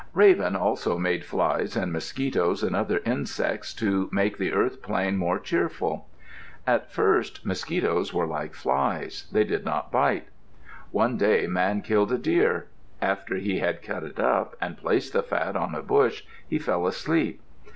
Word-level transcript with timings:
Raven 0.15 0.55
also 0.55 0.97
made 0.97 1.23
flies 1.23 1.75
and 1.75 1.93
mosquitoes 1.93 2.63
and 2.63 2.75
other 2.75 3.01
insects 3.05 3.71
to 3.75 4.09
make 4.11 4.39
the 4.39 4.51
earth 4.51 4.81
plain 4.81 5.15
more 5.15 5.37
cheerful. 5.37 6.07
At 6.65 6.91
first 6.91 7.45
mosquitoes 7.45 8.11
were 8.11 8.25
like 8.25 8.55
flies; 8.55 9.27
they 9.31 9.43
did 9.43 9.63
not 9.63 9.91
bite. 9.91 10.25
One 10.89 11.17
day 11.17 11.45
Man 11.45 11.83
killed 11.83 12.11
a 12.11 12.17
deer. 12.17 12.65
After 12.99 13.35
he 13.35 13.59
had 13.59 13.83
cut 13.83 14.01
it 14.01 14.19
up 14.19 14.55
and 14.59 14.75
placed 14.75 15.13
the 15.13 15.21
fat 15.21 15.55
on 15.55 15.75
a 15.75 15.83
bush, 15.83 16.23
he 16.49 16.57
fell 16.57 16.87
asleep. 16.87 17.39